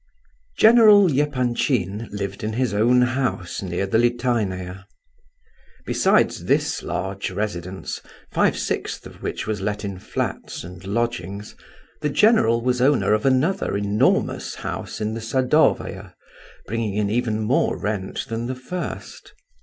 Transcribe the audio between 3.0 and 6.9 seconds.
house near the Litaynaya. Besides this